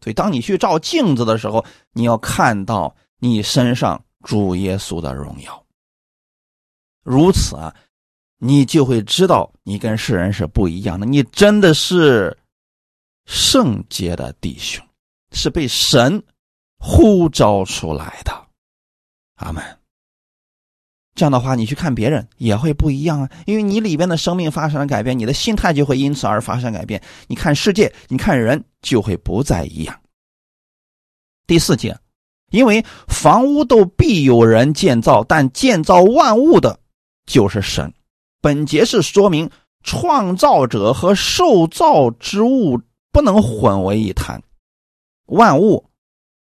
[0.00, 5.62] 所以，当你去照镜子的时候，你要看到你身上主耶稣的荣耀。
[7.04, 7.74] 如此啊，
[8.38, 11.04] 你就会知道你跟世人是不一样的。
[11.04, 12.34] 你真的是
[13.26, 14.82] 圣洁的弟兄，
[15.32, 16.24] 是被神
[16.78, 18.32] 呼召出来的。
[19.36, 19.62] 阿门。
[21.14, 27.02] 这样的话，你去看别人也会不一样啊，因为你里边的生命发生了改变，你的心态就会因此而发生改变。
[27.26, 30.00] 你看世界，你看人，就会不再一样。
[31.46, 31.94] 第四节，
[32.50, 36.78] 因为房屋都必有人建造，但建造万物的，
[37.26, 37.92] 就是神。
[38.40, 39.50] 本节是说明
[39.82, 42.80] 创造者和受造之物
[43.12, 44.42] 不能混为一谈。
[45.26, 45.84] 万物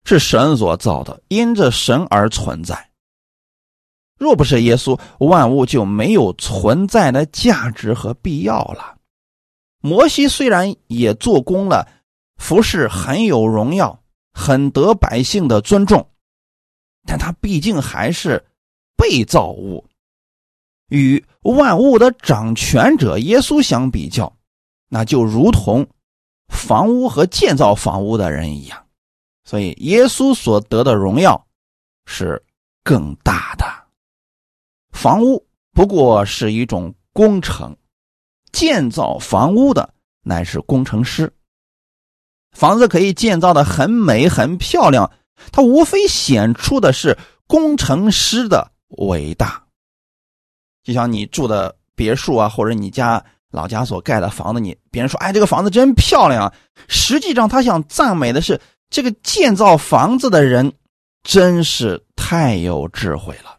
[0.03, 2.89] 是神所造的，因着神而存在。
[4.17, 8.95] 若不是耶稣，万物就没有存在的价值和必要了。
[9.79, 11.87] 摩西虽然也做工了，
[12.37, 14.01] 服饰很有荣耀，
[14.33, 16.09] 很得百姓的尊重，
[17.05, 18.43] 但他毕竟还是
[18.97, 19.85] 被造物。
[20.89, 24.33] 与万物的掌权者耶稣相比较，
[24.89, 25.85] 那就如同
[26.47, 28.83] 房屋和建造房屋的人一样。
[29.43, 31.45] 所以，耶稣所得的荣耀
[32.05, 32.43] 是
[32.83, 33.65] 更大的。
[34.97, 37.77] 房屋不过是一种工程，
[38.51, 41.31] 建造房屋的乃是工程师。
[42.51, 45.11] 房子可以建造的很美很漂亮，
[45.51, 49.63] 它无非显出的是工程师的伟大。
[50.83, 56.51] 就像你住的别墅啊，或者你家老家所盖的房子，你别人说：“哎，这个房子真漂亮。”
[56.89, 58.59] 实际上，他想赞美的是。
[58.89, 60.71] 这个建造房子的人
[61.21, 63.56] 真是太有智慧了。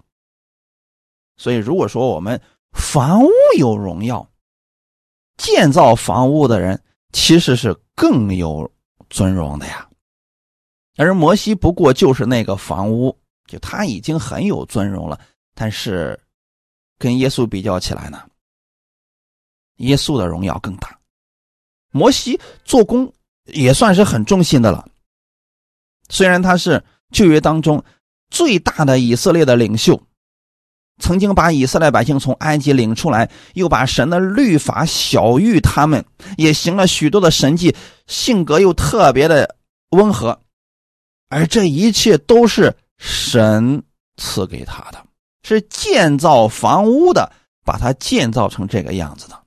[1.39, 2.39] 所以，如果说我们
[2.73, 4.29] 房屋有荣耀，
[5.39, 8.71] 建造房屋的人其实是更有
[9.09, 9.89] 尊荣的呀。
[10.97, 15.19] 而摩西不过就是那个房屋，就他已经很有尊荣了。
[15.55, 16.19] 但是，
[16.99, 18.29] 跟耶稣比较起来呢，
[19.77, 20.99] 耶稣的荣耀更大。
[21.93, 23.11] 摩西做工
[23.45, 24.87] 也算是很忠心的了。
[26.09, 27.83] 虽然他是旧约当中
[28.29, 30.01] 最大的以色列的领袖，
[30.99, 36.05] 曾经把以色列百姓从埃及领出来，又把神的律法晓谕他们，
[36.37, 37.75] 也行了许多的神迹，
[38.07, 39.57] 性格又特别的
[39.91, 40.41] 温和，
[41.29, 43.83] 而这一切都是神
[44.17, 45.05] 赐给他的，
[45.43, 47.31] 是建造房屋的，
[47.65, 49.41] 把他建造成这个样子的。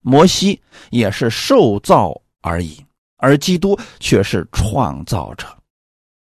[0.00, 2.84] 摩西也是受造而已。
[3.24, 5.46] 而基督却是创造者，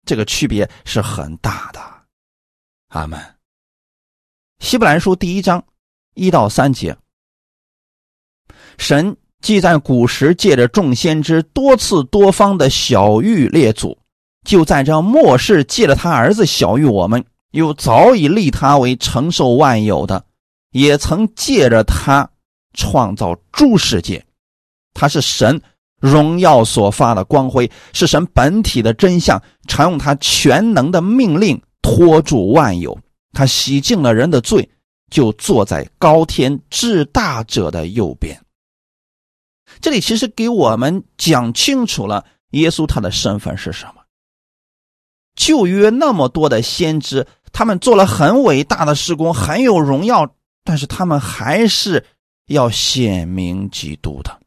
[0.04, 1.80] 这个区别是很大的。
[2.88, 3.18] 阿门。
[4.62, 5.64] 希伯来书第一章
[6.14, 6.96] 一到三节，
[8.78, 13.98] 神既在古时借着众先知多次多方的小谕列祖，
[14.46, 20.24] 就在这末世借着他儿子小谕我们，又早已立他为承受万有的，
[20.70, 22.30] 也曾借着他
[22.72, 24.24] 创造诸世界，
[24.94, 25.60] 他是神。
[25.98, 32.96] 荣耀所发的光辉是神本体的真相，常用他全能的命令托住万有。
[33.32, 34.70] 他洗净了人的罪，
[35.10, 38.40] 就坐在高天至大者的右边。
[39.80, 43.94] 这里其实给我们讲清楚了耶稣他的身份是什么。
[45.34, 52.04] 旧约那么多的先知，他们做了很伟大的施工，很有荣耀，但是他们还是
[52.48, 54.40] 要显明基督的。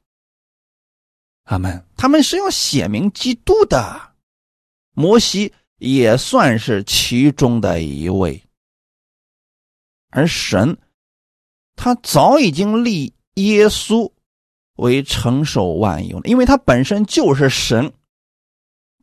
[1.43, 4.13] 他们他们是要写明基督的，
[4.93, 8.44] 摩西也算是其中的一位。
[10.15, 10.77] 而神，
[11.75, 14.09] 他早已经立耶稣
[14.77, 17.91] 为承受万有了，因为他本身就是神，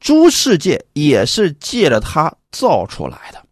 [0.00, 3.44] 诸世界也是借着他造出来的。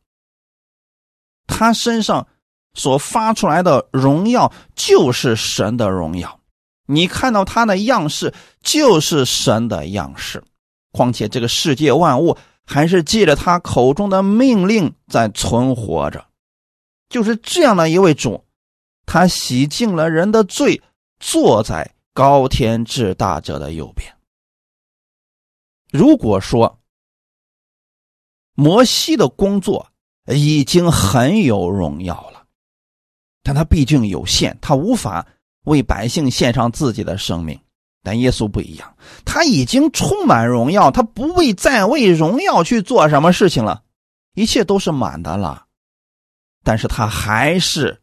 [1.47, 2.27] 他身上
[2.73, 6.41] 所发出来的荣耀，就是神的荣耀。
[6.87, 10.43] 你看到他的样式就是神的样式，
[10.93, 16.27] 况且这个世界万物还是借着他口中的命令在存活着，
[17.11, 18.43] 就是这样的一位主，
[19.05, 20.81] 他洗净了人的罪，
[21.19, 24.11] 坐在高天至大者的右边。
[25.93, 26.81] 如果说
[28.55, 29.91] 摩西的工作
[30.27, 32.47] 已经很有荣耀了，
[33.43, 35.27] 但他毕竟有限，他无法。
[35.65, 37.61] 为百姓献上自己的生命，
[38.03, 38.97] 但耶稣不一样，
[39.27, 43.83] 他已经充满荣耀，他不为再为荣耀去做什么事情了，
[44.35, 45.67] 一切都是满的了。
[46.63, 48.01] 但是他还是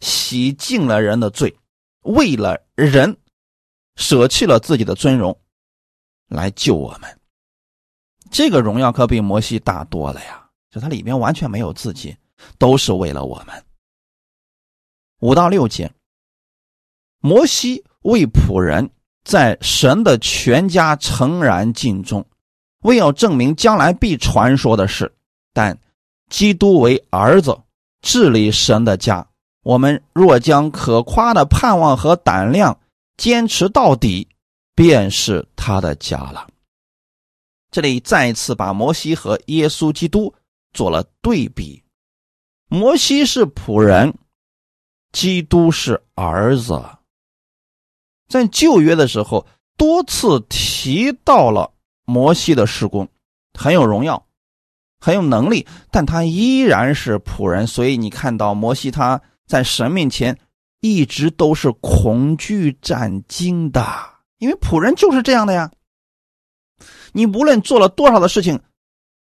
[0.00, 1.56] 洗净了人的罪，
[2.02, 3.16] 为了人
[3.96, 5.38] 舍弃了自己的尊荣
[6.28, 7.20] 来救我们。
[8.30, 10.48] 这个荣耀可比摩西大多了呀！
[10.70, 12.16] 就他里面完全没有自己，
[12.58, 13.64] 都是为了我们。
[15.20, 15.90] 五到六节。
[17.20, 18.90] 摩西为仆人，
[19.22, 22.26] 在神的全家诚然尽忠，
[22.80, 25.14] 为要证明将来必传说的事。
[25.52, 25.78] 但
[26.28, 27.56] 基督为儿子，
[28.04, 29.26] 治理神的家。
[29.62, 32.78] 我们若将可夸的盼望和胆量
[33.16, 34.28] 坚持到底，
[34.74, 36.46] 便是他的家了。
[37.70, 40.34] 这里再一次把摩西和耶稣基督
[40.74, 41.82] 做了对比。
[42.68, 44.14] 摩西是仆人，
[45.12, 46.78] 基督是儿子。
[48.28, 49.46] 在旧约的时候，
[49.78, 51.72] 多次提到了
[52.04, 53.08] 摩西的施工，
[53.58, 54.26] 很有荣耀，
[55.04, 57.66] 很有能力，但他依然是仆人。
[57.66, 60.38] 所以你看到摩西他在神面前
[60.80, 63.84] 一直都是恐惧战惊的，
[64.38, 65.70] 因为仆人就是这样的呀。
[67.12, 68.58] 你无论做了多少的事情，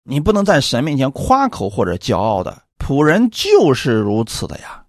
[0.04, 4.84] 你不能在神面前夸口或者骄傲的，仆人就是如此的呀。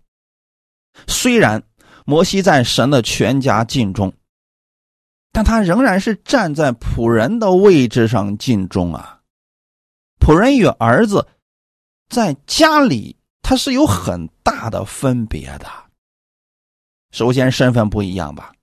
[1.07, 1.63] 虽然
[2.05, 4.11] 摩西在神的全家尽忠，
[5.31, 9.21] 但他仍然是站在仆人的位置上尽忠啊。
[10.23, 11.27] 仆人与儿子
[12.07, 15.67] 在家里他是有很大的分别的。
[17.11, 18.53] 首先身份不一样吧，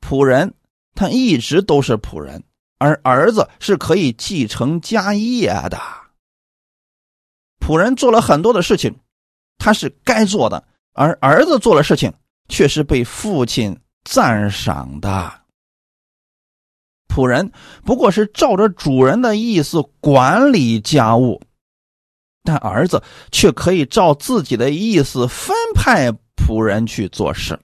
[0.00, 0.54] 仆人
[0.94, 2.42] 他一直都是仆人，
[2.78, 5.78] 而儿子是可以继承家业的。
[7.60, 8.98] 仆人做了很多的事情，
[9.58, 12.10] 他是该做的，而儿子做了事情
[12.48, 15.43] 却是被父亲赞赏的。
[17.14, 17.52] 仆人
[17.84, 21.40] 不过是照着主人的意思管理家务，
[22.42, 23.00] 但儿子
[23.30, 27.56] 却可以照自己的意思分派仆人去做事。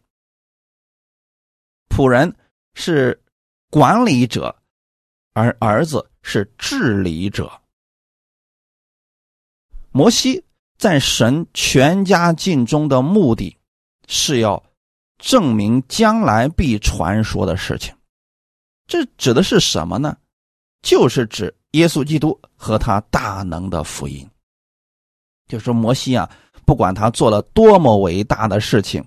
[1.89, 2.37] 仆人
[2.75, 3.21] 是
[3.71, 4.55] 管理者，
[5.33, 7.51] 而儿子是治理者。
[9.91, 10.45] 摩西
[10.79, 13.57] 在神全家尽忠的目的，
[14.07, 14.63] 是要
[15.19, 17.93] 证明将来必传说的事情。
[18.91, 20.17] 这指的是什么呢？
[20.83, 24.29] 就是指耶稣基督和他大能的福音。
[25.47, 26.29] 就说摩西啊，
[26.67, 29.05] 不管他做了多么伟大的事情，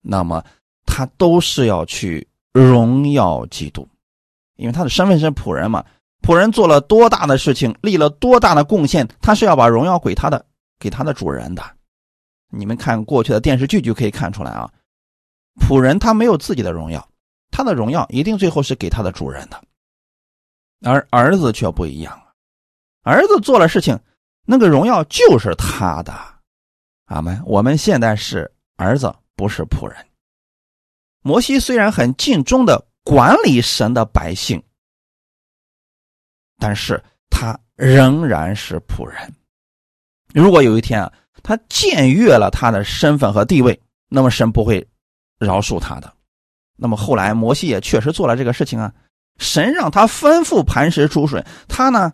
[0.00, 0.42] 那么
[0.86, 3.86] 他都是要去荣耀基督，
[4.56, 5.84] 因为他的身份是仆人嘛。
[6.22, 10.46] 仆人做了多大的事情，立了多大的贡献，他是要把荣耀给他的，
[10.78, 11.62] 给他的主人的。
[12.48, 14.72] 你们看过去的电视剧就可以看出来啊，
[15.60, 17.06] 仆人他没有自己的荣耀。
[17.50, 19.62] 他的荣耀一定最后是给他的主人的，
[20.82, 22.34] 而儿子却不一样了。
[23.02, 23.98] 儿子做了事情，
[24.44, 26.12] 那个荣耀就是他的。
[27.06, 27.42] 阿门。
[27.44, 29.96] 我们现在是儿子，不是仆人。
[31.20, 34.62] 摩西虽然很尽忠的管理神的百姓，
[36.58, 39.34] 但是他仍然是仆人。
[40.32, 43.78] 如果有一天啊，他僭越了他的身份和地位，
[44.08, 44.86] 那么神不会
[45.38, 46.13] 饶恕他的。
[46.76, 48.92] 那么后来，摩西也确实做了这个事情啊。
[49.38, 52.12] 神让他吩咐磐石出水，他呢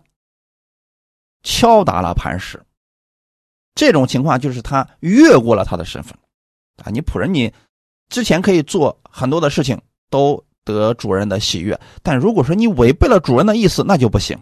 [1.43, 2.61] 敲打了磐石。
[3.75, 6.17] 这种情况就是他越过了他的身份
[6.83, 6.89] 啊。
[6.91, 7.53] 你仆人，你
[8.09, 11.79] 之前可以做很多的事情，都得主人的喜悦。
[12.03, 14.37] 但如果说你违背了主人的意思，那就不行。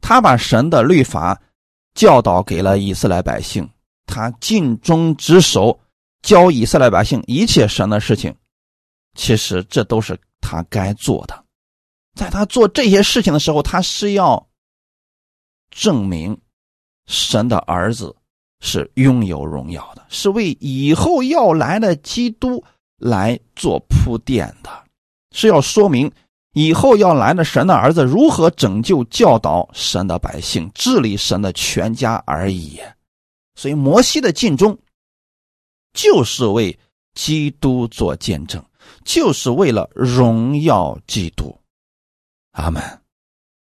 [0.00, 1.40] 他把神的律法
[1.94, 3.68] 教导给了以色列百姓，
[4.06, 5.80] 他尽忠职守，
[6.22, 8.34] 教以色列百姓一切神的事情。
[9.16, 11.44] 其实这都是他该做的，
[12.14, 14.46] 在他做这些事情的时候，他是要
[15.70, 16.38] 证明
[17.06, 18.14] 神的儿子
[18.60, 22.62] 是拥有荣耀的，是为以后要来的基督
[22.98, 24.70] 来做铺垫的，
[25.32, 26.10] 是要说明
[26.52, 32.80] 以后要来的神的儿子如何拯救、教导神的百姓、治理神的全家而已。
[33.54, 34.78] 所以摩西的尽忠
[35.94, 36.78] 就是为
[37.14, 38.62] 基督做见证。
[39.06, 41.56] 就是为了荣耀基督，
[42.50, 42.82] 阿门。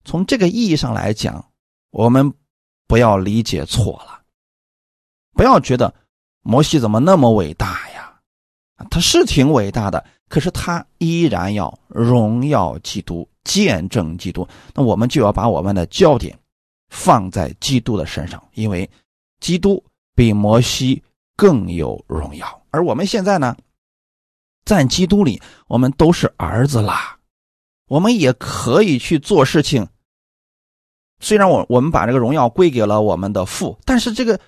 [0.05, 1.45] 从这个意义上来讲，
[1.91, 2.33] 我们
[2.87, 4.23] 不要理解错了，
[5.33, 5.93] 不要觉得
[6.43, 8.21] 摩西怎么那么伟大呀？
[8.89, 14.47] 他是挺伟大的，可是他依然要荣耀基督，见证基督。
[14.75, 16.39] 那我们就要把我们的焦点
[16.89, 18.89] 放在基督的身上，因为
[19.41, 19.83] 基督
[20.15, 21.03] 比摩西
[21.35, 22.63] 更有荣耀。
[22.71, 23.57] 而我们现在呢？
[24.67, 27.17] 在基督里，我们都是儿子啦，
[27.89, 29.89] 我们也可以去做事情。
[31.21, 34.39] 虽然我我们把这个荣耀归给了我们的父，但是这个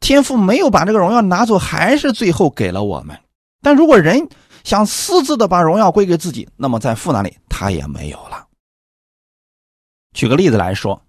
[0.00, 3.20] 天父没有把这个荣耀拿走，还是最后给了我们。
[3.60, 4.28] 但如果人
[4.62, 8.46] 想私自的把荣耀归给自己，那么在父那里他也没有了。
[10.14, 11.02] 举个例子来说，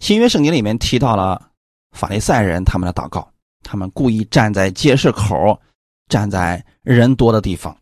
[0.00, 1.50] 新约圣经里面提到了
[1.92, 3.30] 法利赛人他们的祷告，
[3.62, 5.60] 他们故意站在街市口。
[6.06, 7.76] 站在人多的地方，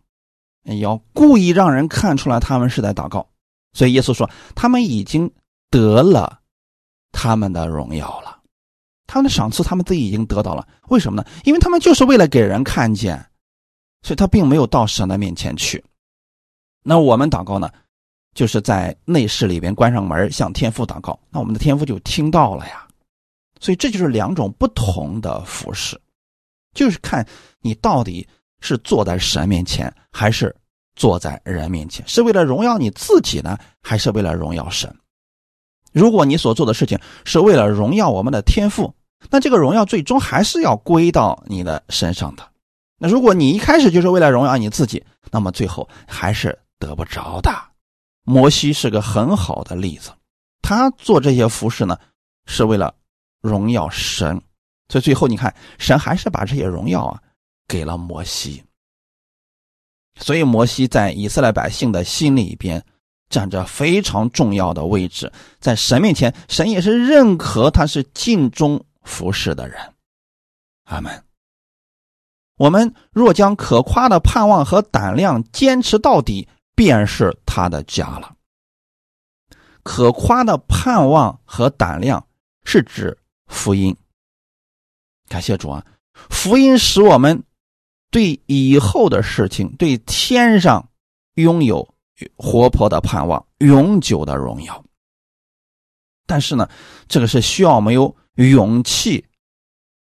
[0.80, 3.28] 要故意让人看出来他们是在祷告。
[3.74, 5.30] 所以耶稣说，他们已经
[5.70, 6.40] 得了
[7.10, 8.38] 他们的荣耀了，
[9.06, 10.66] 他们的赏赐他们自己已经得到了。
[10.88, 11.28] 为什么呢？
[11.44, 13.18] 因为他们就是为了给人看见，
[14.02, 15.84] 所以他并没有到神的面前去。
[16.82, 17.70] 那我们祷告呢，
[18.34, 22.86] 就是在内室里边关上门向天父祷告，那我们的天父就听到了呀。
[23.58, 26.00] 所以这就是两种不同的服饰。
[26.74, 27.26] 就是看
[27.60, 28.26] 你到底
[28.62, 30.54] 是坐在神面前，还是
[30.96, 34.90] 坐在人面前，是为了荣耀你自己呢，还是为了荣耀神？
[35.92, 38.94] 如果你所做的事情是为了荣耀我们的天赋，
[39.28, 42.42] 那这个荣耀最终还是要归到你的身上的。
[42.98, 47.52] 那如果你一开始就是为了荣耀你自己，那么最后还是得不着的。
[48.24, 50.10] 摩西是个很好的例子，
[50.62, 51.98] 他做这些服饰呢，
[52.46, 52.94] 是为了
[53.40, 54.40] 荣耀神。
[54.88, 57.20] 所以最后你看，神还是把这些荣耀啊
[57.66, 58.62] 给了摩西。
[60.16, 62.84] 所以摩西在以色列百姓的心里边
[63.28, 69.94] 占着非常重要的位置，在神面前，神也是认可他是尽忠服侍的人。
[70.84, 71.24] 阿门。
[72.56, 76.46] 我们若将可夸的盼望和胆量坚持到底，
[76.76, 78.36] 便是他的家了。
[79.82, 82.24] 可夸的盼望和胆量
[82.64, 83.96] 是指福音。
[85.28, 85.84] 感谢主啊！
[86.30, 87.42] 福音使我们
[88.12, 90.88] 对以后的事情、对天上
[91.34, 91.88] 拥有
[92.36, 94.84] 活泼的盼望、永久的荣耀。
[96.26, 96.68] 但是呢，
[97.08, 99.24] 这个是需要我们有勇气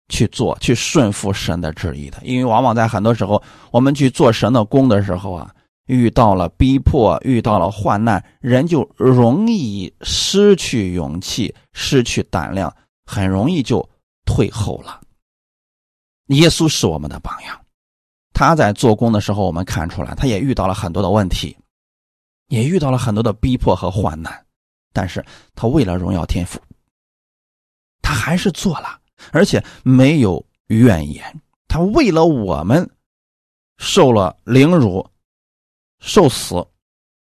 [0.08, 2.18] 去做、去顺服神的旨意的。
[2.24, 5.54] 因为往往在很多时候，我们去做神的工的时候啊，
[5.86, 12.74] 遇到了逼迫、遇到了患难，人就容易失去勇气、失去胆量，
[13.06, 13.88] 很容易就
[14.26, 15.02] 退后了。
[16.28, 17.60] 耶稣是我们的榜样，
[18.40, 21.58] 他在做工的时候，我们看出来，他也遇到了很多的问题，
[22.48, 24.46] 也遇到了很多的逼迫和患难，
[24.94, 25.22] 但是
[25.56, 26.58] 他为了荣耀天赋，
[28.02, 28.98] 他还是做了，
[29.34, 31.42] 而且没有怨言。
[31.68, 32.90] 他为了我们
[33.78, 35.06] 受了凌辱、
[36.00, 36.66] 受死，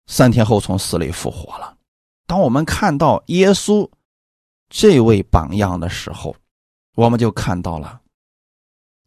[0.07, 1.79] 三天后从死里复活了。
[2.27, 3.89] 当我们看到耶稣
[4.69, 6.37] 这位榜样的时候，
[6.95, 8.00] 我们就看到了。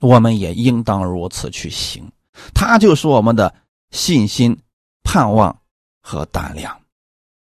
[0.04, 2.12] 我们也应当如此去行，
[2.54, 3.56] 他就是我们的
[3.91, 4.60] 信心、
[5.01, 5.58] 盼望
[6.01, 6.78] 和胆量，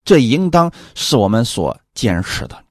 [0.02, 2.64] 这应当是我们所坚持的。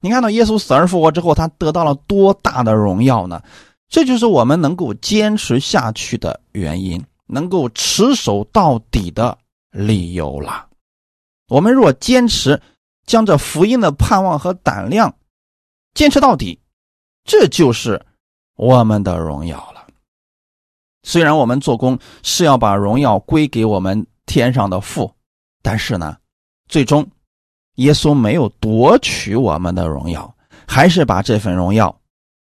[0.00, 3.42] 你看到耶稣死而复活之后，他得到了多大的荣耀呢？
[3.88, 9.38] 这就是我们能够坚持下去的原因，能够持守到底的
[9.70, 10.68] 理由了。
[11.48, 12.60] 我们若坚持
[13.06, 15.16] 将这福音的盼望和胆量
[15.94, 16.60] 坚持到底，
[17.24, 18.04] 这就是。
[18.56, 19.86] 我们的荣耀了。
[21.02, 25.12] 虽然我们做工是要把荣耀归给我们天上的父，
[25.60, 26.16] 但是呢，
[26.68, 27.06] 最终
[27.74, 30.34] 耶稣没有夺取我们的荣耀，
[30.66, 31.94] 还是把这份荣耀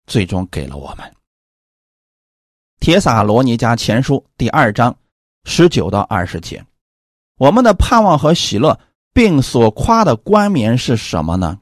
[0.07, 1.13] 最终给了我们。
[2.79, 4.95] 铁撒罗尼迦前书第二章
[5.45, 6.65] 十九到二十节，
[7.39, 8.79] 我们的盼望和喜乐，
[9.13, 11.59] 并所夸的冠冕是什么呢？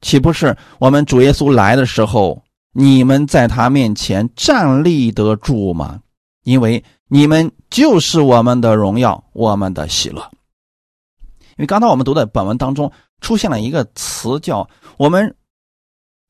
[0.00, 2.42] 岂不是我们主耶稣来的时候？
[2.80, 6.00] 你们在他面前站立得住吗？
[6.44, 10.22] 因为你们就是我们的荣耀，我们的喜乐。
[11.32, 15.34] 因为刚才我们读的本文当中出现了一个词，叫“我们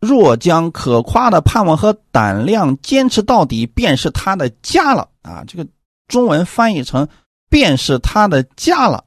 [0.01, 5.07] 若将可夸的盼望和胆量坚持到底，便是他的家了”。
[5.21, 5.69] 啊，这个
[6.07, 7.07] 中文翻译成
[7.51, 9.05] “便是他的家了”，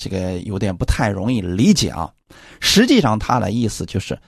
[0.00, 2.10] 这个有点不太容易理解啊。
[2.58, 4.18] 实际上，他的意思就是，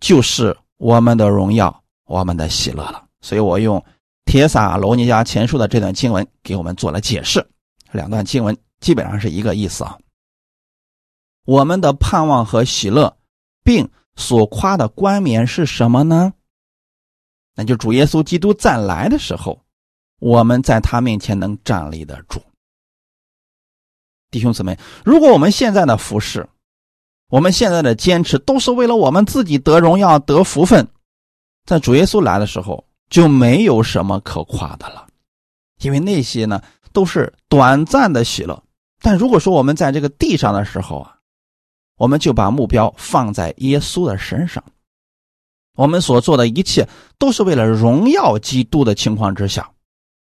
[0.00, 0.54] 就是。
[0.78, 3.06] 我们的荣耀，我们的喜乐了。
[3.20, 3.78] 所以我用
[4.24, 7.46] 《铁撒罗尼迦前书》的这段经文给我们做了解释。
[7.92, 9.98] 两段经文基本上是一个意思啊。
[11.44, 13.16] 我们的盼望和喜乐，
[13.62, 16.32] 并所夸的冠冕是什么呢？
[17.54, 19.64] 那就主耶稣基督再来的时候，
[20.18, 22.42] 我们在他面前能站立得住。
[24.30, 26.46] 弟兄姊妹，如果我们现在的服饰，
[27.28, 30.86] 我们现在的坚持都是为了我们自己得荣耀、得福分，
[31.64, 35.06] 在主耶稣来的时候就没有什么可夸的了，
[35.80, 36.62] 因为那些呢
[36.92, 38.62] 都是短暂的喜乐。
[39.00, 41.16] 但如果说我们在这个地上的时候啊，
[41.98, 44.62] 我们就把目标放在耶稣的身上，
[45.76, 49.68] 我们所做的一切都是为了荣耀基督的情况之下，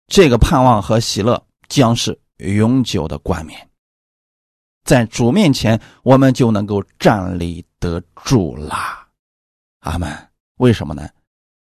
[0.09, 3.69] 这个盼望和喜乐将是永久的冠冕。
[4.87, 9.05] 在主面前，我们就能够站立得住啦，
[9.81, 10.09] 阿门。
[10.59, 11.09] 为什么呢？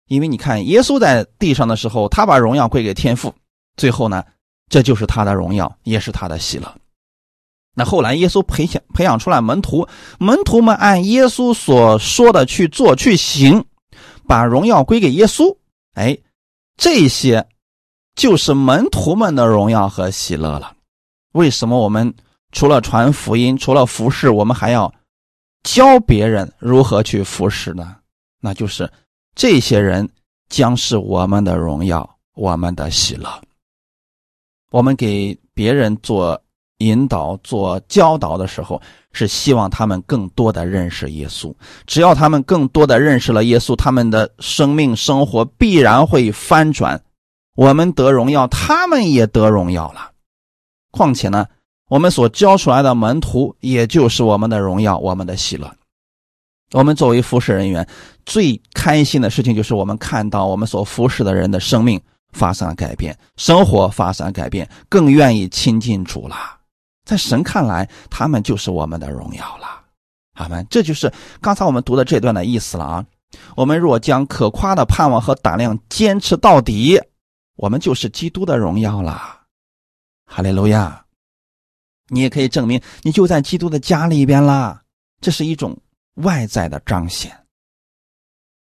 [0.06, 3.34] 因为你看，耶稣在地上的时候，他把荣耀归给天父，
[3.76, 4.24] 最后呢，
[4.68, 6.72] 这就是他的荣耀，也是他的喜乐。
[7.74, 9.88] 那后来，耶稣培养培养出来门徒，
[10.20, 13.64] 门徒们按耶稣所说的去做去行，
[14.28, 15.56] 把荣耀归给耶稣。
[15.94, 16.16] 哎，
[16.76, 17.48] 这些
[18.14, 20.76] 就是门徒们的荣耀和喜乐了。
[21.32, 22.14] 为什么我们？
[22.52, 24.92] 除了传福音，除了服侍，我们还要
[25.62, 27.96] 教别人如何去服侍呢？
[28.40, 28.90] 那就是
[29.34, 30.08] 这些人
[30.48, 33.28] 将是我们的荣耀，我们的喜乐。
[34.70, 36.40] 我们给别人做
[36.78, 38.80] 引导、做教导的时候，
[39.12, 41.54] 是希望他们更多的认识耶稣。
[41.86, 47.00] 只要他们更多的认识了耶稣，他们的生命生活必然会翻转。
[47.56, 50.12] 我们得荣耀，他们也得荣耀了。
[50.90, 51.46] 况且呢？
[51.90, 55.68] 我们所教出来的门徒，也就是我们的荣耀，我们的喜乐。
[56.70, 57.84] 我们作为服侍人员，
[58.24, 62.00] 最开心的事情就是我们看到我们所服侍的人的生命
[62.32, 66.36] 发生了改变，生活发生了改变，更愿意亲近主了。
[67.04, 69.66] 在神看来，他们就是我们的荣耀了。
[70.34, 70.64] 阿门。
[70.70, 73.04] 这就是刚才我们读的这段的意思了啊。
[73.56, 77.00] 我们若将可夸的盼望和胆量坚持到底，
[77.56, 79.40] 我们就是基督的荣耀了。
[80.24, 81.04] 哈利路亚。
[82.10, 84.82] 你也可以证明，你就在基督的家里边啦。
[85.20, 85.74] 这是一种。
[86.16, 87.34] 外在的彰显，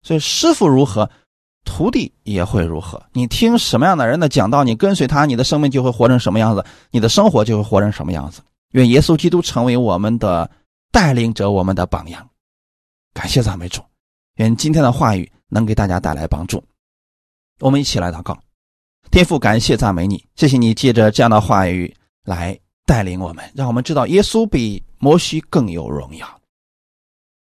[0.04, 1.10] 所以师傅如何，
[1.66, 3.04] 徒弟也会如何。
[3.12, 8.42] 你听什么样的人的讲道，你跟随他，你的生命就会活成什么样子，你的生活就会活成什么样子。
[8.70, 10.50] 愿耶稣基督成为我们的
[10.94, 12.30] 带领者，我们的榜样。
[13.14, 13.82] 感谢赞美主，
[14.36, 16.64] 愿今天的话语能给大家带来帮助。
[17.60, 18.40] 我们一起来祷告，
[19.10, 22.58] 天父，感谢赞美你，谢谢你借着这样的话语来
[22.92, 26.28] 带领我们，让我们知道耶稣比摩西更有荣耀。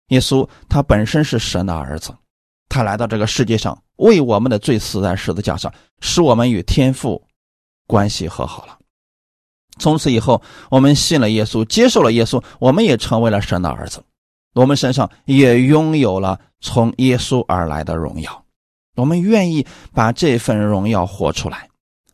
[0.07, 2.11] 耶稣他本身是神的儿子，
[2.67, 5.71] 他来到这个世界上为我们的罪死在十字架上，
[6.01, 7.23] 使我们与天父
[7.85, 8.79] 关系和好了。
[9.77, 10.41] 从此以后，
[10.71, 14.03] 我们信了耶稣，接受了耶稣，我们也成为了神的儿子。
[14.55, 18.43] 我们身上也拥有了从耶稣而来的荣耀。
[18.95, 21.69] 我们愿意把这份荣耀活出来，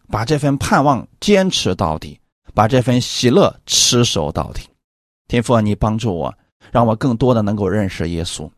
[0.09, 2.19] 把这份盼望坚持到底，
[2.53, 4.61] 把这份喜乐持守到底。
[5.27, 6.33] 天父，你帮助我。
[6.71, 8.49] 让我更多的能够认识耶稣，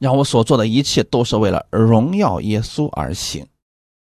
[0.00, 3.46] 让我所做的一切都是为了荣耀耶稣而行。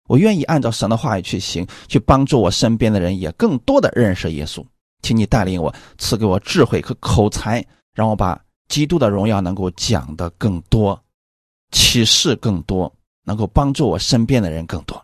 [0.08, 4.62] 我愿意按照神的话语去行，去帮助我身边的人也更多的认识耶稣。
[5.00, 7.64] 请你带领我，赐给我智慧和口才，
[7.94, 11.00] 让我把基督的荣耀能够讲得更多，
[11.70, 12.92] 启示更多，
[13.24, 15.02] 能够帮助我身边的人更多。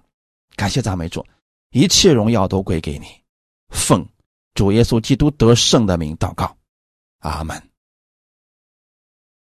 [0.56, 1.24] 感谢赞美主，
[1.70, 3.06] 一切荣耀都归给你。
[3.74, 4.08] 奉
[4.54, 6.56] 主耶稣基督得胜的名祷告，
[7.18, 7.73] 阿门。